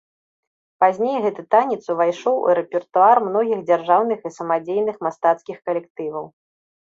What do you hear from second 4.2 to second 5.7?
і самадзейных мастацкіх